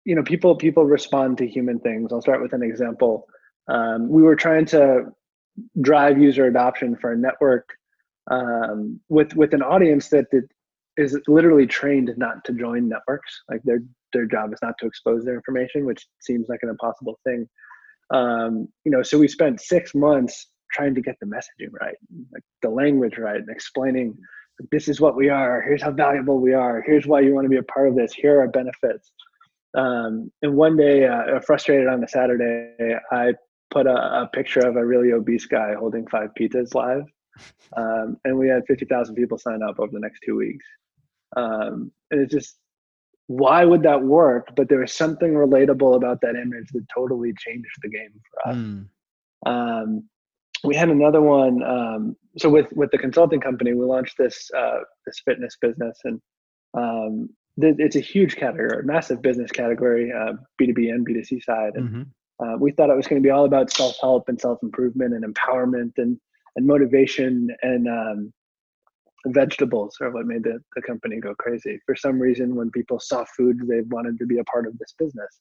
[0.04, 2.12] you know, people people respond to human things.
[2.12, 3.26] I'll start with an example.
[3.68, 5.06] Um, we were trying to
[5.80, 7.70] drive user adoption for a network
[8.30, 10.50] um, with with an audience that did
[10.96, 13.42] is literally trained not to join networks.
[13.50, 13.80] Like their
[14.12, 17.48] their job is not to expose their information, which seems like an impossible thing.
[18.10, 21.96] Um, you know, so we spent six months trying to get the messaging right,
[22.32, 24.16] like the language right, and explaining
[24.70, 25.62] this is what we are.
[25.62, 26.82] Here's how valuable we are.
[26.86, 28.12] Here's why you want to be a part of this.
[28.14, 29.12] Here are our benefits.
[29.76, 33.34] Um, and one day, uh, frustrated on a Saturday, I
[33.70, 37.02] put a, a, picture of a really obese guy holding five pizzas live,
[37.76, 40.64] um, and we had fifty thousand people sign up over the next two weeks
[41.36, 42.56] um, and it's just
[43.28, 44.48] why would that work?
[44.54, 48.56] But there was something relatable about that image that totally changed the game for us.
[48.56, 48.88] Mm.
[49.46, 50.04] Um,
[50.64, 51.62] we had another one.
[51.62, 56.20] Um, so with with the consulting company, we launched this uh, this fitness business, and
[56.74, 57.28] um,
[57.60, 61.24] th- it's a huge category, massive business category, uh B two B and B two
[61.24, 61.72] C side.
[61.74, 62.44] And mm-hmm.
[62.44, 65.14] uh, we thought it was going to be all about self help and self improvement
[65.14, 66.18] and empowerment and
[66.56, 68.32] and motivation and um,
[69.26, 71.78] vegetables are what made the, the company go crazy.
[71.86, 74.94] For some reason, when people saw food, they wanted to be a part of this
[74.98, 75.40] business.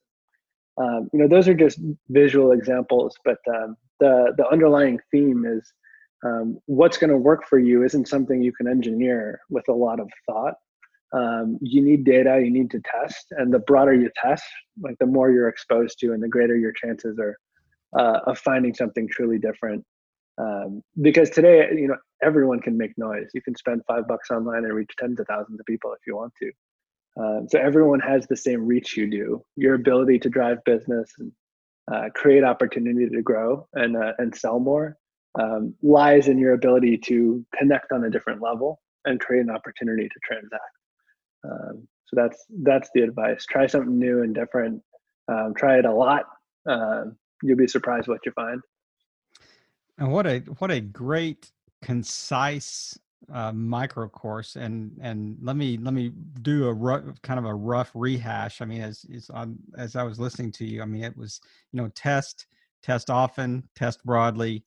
[0.78, 5.72] Um, you know, those are just visual examples, but um, the the underlying theme is
[6.26, 10.00] um, what's going to work for you isn't something you can engineer with a lot
[10.00, 10.56] of thought.
[11.14, 14.44] Um, you need data, you need to test, and the broader you test,
[14.82, 17.38] like the more you're exposed to, and the greater your chances are
[17.98, 19.86] uh, of finding something truly different.
[20.38, 23.30] Um, because today, you know, everyone can make noise.
[23.34, 26.16] You can spend five bucks online and reach tens of thousands of people if you
[26.16, 26.52] want to.
[27.18, 29.44] Um, so everyone has the same reach you do.
[29.56, 31.32] Your ability to drive business and
[31.92, 34.98] uh, create opportunity to grow and uh, and sell more
[35.40, 40.08] um, lies in your ability to connect on a different level and create an opportunity
[40.08, 40.62] to transact.
[41.44, 43.46] Um, so that's that's the advice.
[43.46, 44.82] Try something new and different.
[45.28, 46.24] Um, try it a lot.
[46.70, 47.06] Uh,
[47.44, 48.62] you'll be surprised what you find.
[49.98, 52.98] And what a what a great concise
[53.34, 57.54] uh, micro course and and let me let me do a rough, kind of a
[57.54, 61.04] rough rehash i mean as as on as i was listening to you i mean
[61.04, 61.42] it was
[61.72, 62.46] you know test
[62.84, 64.64] test often test broadly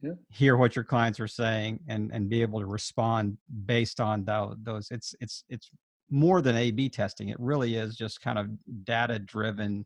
[0.00, 0.12] yeah.
[0.30, 4.56] hear what your clients are saying and and be able to respond based on the,
[4.62, 5.70] those it's it's it's
[6.10, 8.46] more than a b testing it really is just kind of
[8.84, 9.84] data driven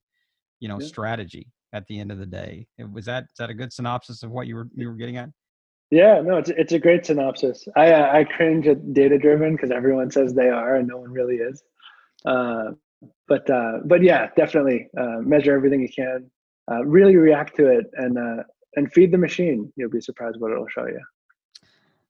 [0.60, 0.86] you know yeah.
[0.86, 4.30] strategy at the end of the day was that is that a good synopsis of
[4.30, 5.30] what you were you were getting at
[5.92, 7.68] yeah, no, it's it's a great synopsis.
[7.76, 11.12] I uh, I cringe at data driven because everyone says they are and no one
[11.12, 11.62] really is.
[12.24, 12.70] Uh,
[13.28, 16.30] but uh, but yeah, definitely uh, measure everything you can.
[16.70, 18.42] Uh, really react to it and uh,
[18.76, 19.70] and feed the machine.
[19.76, 20.98] You'll be surprised what it'll show you.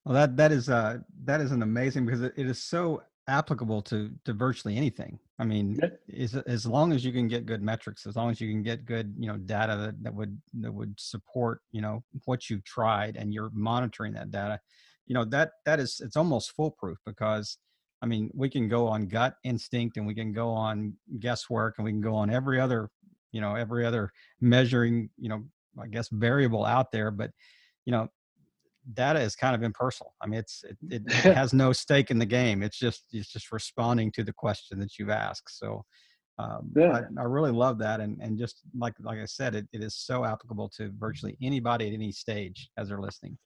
[0.04, 3.82] Well, that that is uh that is an amazing because it, it is so applicable
[3.82, 5.18] to to virtually anything.
[5.42, 5.76] I mean,
[6.06, 8.84] is as long as you can get good metrics, as long as you can get
[8.84, 13.16] good, you know, data that, that would that would support, you know, what you've tried
[13.16, 14.60] and you're monitoring that data,
[15.08, 17.58] you know, that that is it's almost foolproof because
[18.02, 21.84] I mean, we can go on gut instinct and we can go on guesswork and
[21.84, 22.88] we can go on every other,
[23.32, 25.42] you know, every other measuring, you know,
[25.76, 27.32] I guess variable out there, but
[27.84, 28.06] you know,
[28.94, 30.14] data is kind of impersonal.
[30.20, 32.62] I mean, it's it, it, it has no stake in the game.
[32.62, 35.58] It's just it's just responding to the question that you've asked.
[35.58, 35.84] So
[36.38, 37.00] um, yeah.
[37.16, 39.94] I, I, really love that, and and just like like I said, it, it is
[39.94, 43.36] so applicable to virtually anybody at any stage as they're listening.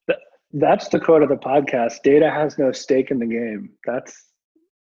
[0.53, 2.03] That's the quote of the podcast.
[2.03, 3.71] Data has no stake in the game.
[3.85, 4.15] That's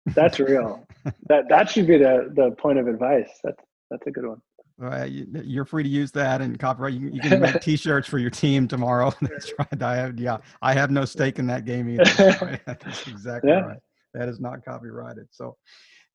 [0.08, 0.86] that's real.
[1.28, 3.30] that that should be the the point of advice.
[3.44, 4.42] That's that's a good one.
[4.82, 6.94] Uh, you, are free to use that and copyright.
[6.94, 9.12] You, you can make T-shirts for your team tomorrow.
[9.22, 9.84] That's right.
[9.84, 12.60] I have, yeah, I have no stake in that game either.
[12.66, 13.60] That's exactly yeah.
[13.62, 13.80] right.
[14.14, 15.28] That is not copyrighted.
[15.32, 15.58] So,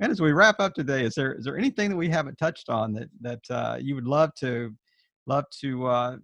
[0.00, 2.68] and as we wrap up today, is there is there anything that we haven't touched
[2.68, 4.74] on that that uh, you would love to
[5.26, 6.16] love to uh,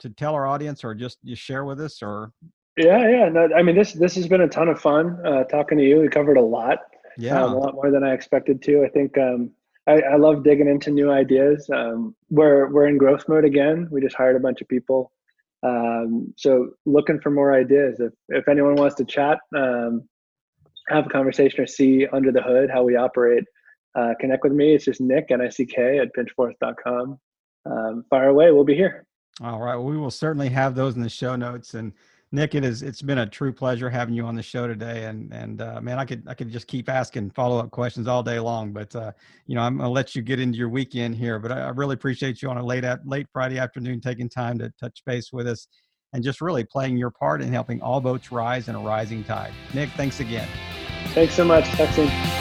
[0.00, 2.32] to tell our audience or just just share with us or?
[2.76, 3.28] Yeah, yeah.
[3.28, 6.00] No, I mean this this has been a ton of fun uh, talking to you.
[6.00, 6.78] We covered a lot.
[7.16, 8.84] Yeah, um, a lot more than I expected to.
[8.84, 9.52] I think um,
[9.88, 11.68] I, I love digging into new ideas.
[11.74, 13.88] Um, we're we're in growth mode again.
[13.90, 15.12] We just hired a bunch of people,
[15.62, 17.98] um, so looking for more ideas.
[17.98, 20.06] If if anyone wants to chat, um,
[20.88, 23.44] have a conversation, or see under the hood how we operate,
[23.98, 24.74] uh, connect with me.
[24.74, 27.18] It's just Nick N I C K at pinchforth.com.
[27.64, 28.50] Um, fire away.
[28.52, 29.06] We'll be here.
[29.40, 29.76] All right.
[29.76, 31.92] Well, we will certainly have those in the show notes and
[32.30, 35.32] Nick, it is it's been a true pleasure having you on the show today, and
[35.32, 38.38] and uh, man, I could I could just keep asking follow up questions all day
[38.38, 39.12] long, but uh,
[39.46, 41.94] you know I'm gonna let you get into your weekend here, but I, I really
[41.94, 45.48] appreciate you on a late at, late Friday afternoon taking time to touch base with
[45.48, 45.68] us,
[46.12, 49.52] and just really playing your part in helping all boats rise in a rising tide.
[49.72, 50.48] Nick, thanks again.
[51.14, 51.66] Thanks so much.
[51.70, 52.37] Talk.